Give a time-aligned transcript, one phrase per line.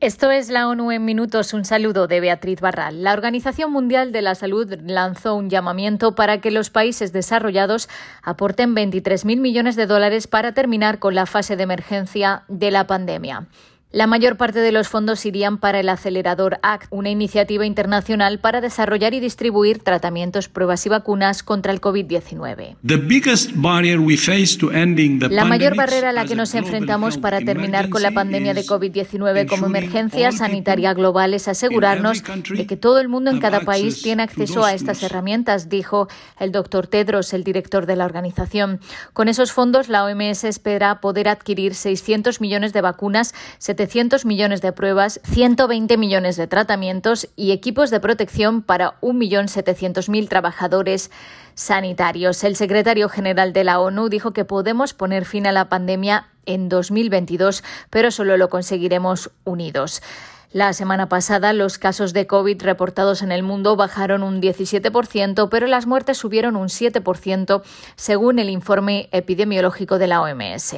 [0.00, 1.52] Esto es la ONU en minutos.
[1.52, 3.02] Un saludo de Beatriz Barral.
[3.02, 7.88] La Organización Mundial de la Salud lanzó un llamamiento para que los países desarrollados
[8.22, 13.48] aporten 23.000 millones de dólares para terminar con la fase de emergencia de la pandemia.
[13.90, 18.60] La mayor parte de los fondos irían para el acelerador ACT, una iniciativa internacional para
[18.60, 22.76] desarrollar y distribuir tratamientos, pruebas y vacunas contra el COVID-19.
[25.30, 29.48] La mayor barrera a la que nos enfrentamos para terminar con la pandemia de COVID-19
[29.48, 34.22] como emergencia sanitaria global es asegurarnos de que todo el mundo en cada país tiene
[34.22, 36.08] acceso a estas herramientas, dijo
[36.38, 38.80] el doctor Tedros, el director de la organización.
[39.14, 43.34] Con esos fondos, la OMS espera poder adquirir 600 millones de vacunas,
[43.78, 51.12] 700 millones de pruebas, 120 millones de tratamientos y equipos de protección para 1.700.000 trabajadores
[51.54, 52.42] sanitarios.
[52.42, 56.68] El secretario general de la ONU dijo que podemos poner fin a la pandemia en
[56.68, 60.02] 2022, pero solo lo conseguiremos unidos.
[60.50, 65.68] La semana pasada los casos de COVID reportados en el mundo bajaron un 17%, pero
[65.68, 67.62] las muertes subieron un 7%,
[67.94, 70.74] según el informe epidemiológico de la OMS.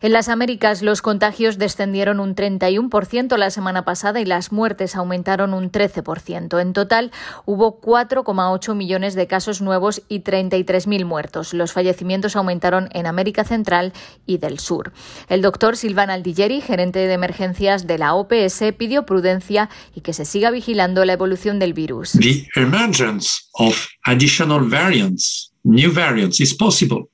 [0.00, 5.54] En las Américas, los contagios descendieron un 31% la semana pasada y las muertes aumentaron
[5.54, 6.60] un 13%.
[6.60, 7.10] En total,
[7.46, 11.52] hubo 4,8 millones de casos nuevos y 33.000 muertos.
[11.52, 13.92] Los fallecimientos aumentaron en América Central
[14.24, 14.92] y del Sur.
[15.28, 20.24] El doctor Silvana Aldigeri, gerente de emergencias de la OPS, pidió prudencia y que se
[20.24, 22.12] siga vigilando la evolución del virus.
[22.12, 27.08] The emergence of additional variants, new variants, is possible.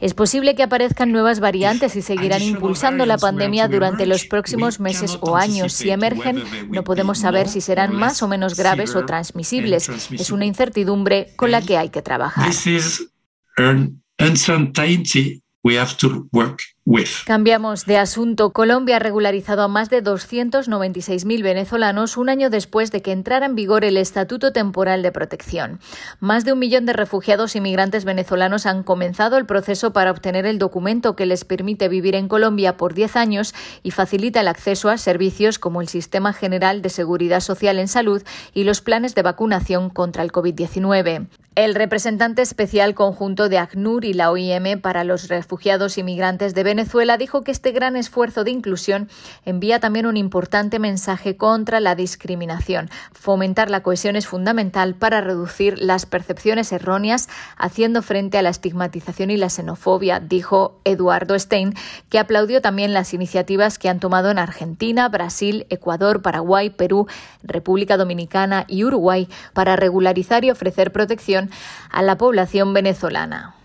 [0.00, 5.18] Es posible que aparezcan nuevas variantes y seguirán impulsando la pandemia durante los próximos meses
[5.20, 5.74] o años.
[5.74, 9.88] Si emergen, no podemos saber si serán más o menos graves o transmisibles.
[10.10, 12.48] Es una incertidumbre con la que hay que trabajar.
[17.24, 18.50] Cambiamos de asunto.
[18.50, 23.54] Colombia ha regularizado a más de 296.000 venezolanos un año después de que entrara en
[23.54, 25.78] vigor el Estatuto Temporal de Protección.
[26.18, 30.46] Más de un millón de refugiados y migrantes venezolanos han comenzado el proceso para obtener
[30.46, 34.88] el documento que les permite vivir en Colombia por 10 años y facilita el acceso
[34.88, 38.22] a servicios como el Sistema General de Seguridad Social en Salud
[38.52, 41.28] y los planes de vacunación contra el COVID-19.
[41.56, 46.62] El representante especial conjunto de ACNUR y la OIM para los refugiados y migrantes de
[46.62, 46.79] Venezuela
[47.18, 49.08] dijo que este gran esfuerzo de inclusión
[49.44, 52.90] envía también un importante mensaje contra la discriminación.
[53.12, 59.30] Fomentar la cohesión es fundamental para reducir las percepciones erróneas, haciendo frente a la estigmatización
[59.30, 61.74] y la xenofobia, dijo Eduardo Stein,
[62.08, 67.06] que aplaudió también las iniciativas que han tomado en Argentina, Brasil, Ecuador, Paraguay, Perú,
[67.42, 71.50] República Dominicana y Uruguay para regularizar y ofrecer protección
[71.90, 73.59] a la población venezolana.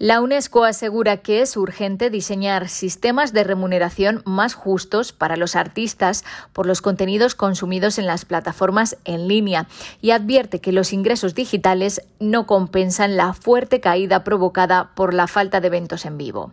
[0.00, 6.24] La UNESCO asegura que es urgente diseñar sistemas de remuneración más justos para los artistas
[6.52, 9.68] por los contenidos consumidos en las plataformas en línea
[10.02, 15.60] y advierte que los ingresos digitales no compensan la fuerte caída provocada por la falta
[15.60, 16.52] de eventos en vivo.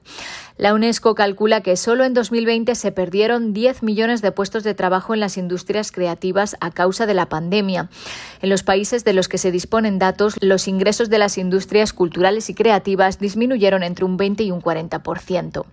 [0.61, 5.15] La UNESCO calcula que solo en 2020 se perdieron 10 millones de puestos de trabajo
[5.15, 7.89] en las industrias creativas a causa de la pandemia.
[8.43, 12.47] En los países de los que se disponen datos, los ingresos de las industrias culturales
[12.51, 15.65] y creativas disminuyeron entre un 20 y un 40%.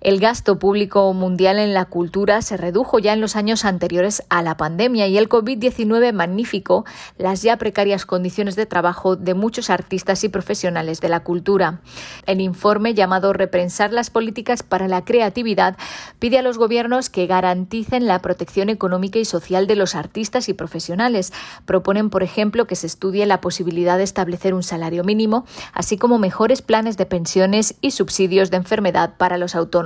[0.00, 4.42] El gasto público mundial en la cultura se redujo ya en los años anteriores a
[4.42, 6.84] la pandemia y el COVID-19 magnificó
[7.16, 11.80] las ya precarias condiciones de trabajo de muchos artistas y profesionales de la cultura.
[12.26, 15.76] El informe llamado Reprensar las políticas para la creatividad
[16.20, 20.54] pide a los gobiernos que garanticen la protección económica y social de los artistas y
[20.54, 21.32] profesionales.
[21.66, 26.18] Proponen, por ejemplo, que se estudie la posibilidad de establecer un salario mínimo, así como
[26.18, 29.56] mejores planes de pensiones y subsidios de enfermedad para los